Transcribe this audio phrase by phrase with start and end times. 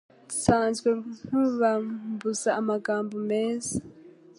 [0.33, 0.89] Nsanzwe
[1.25, 3.75] nkubambuza amagambo meza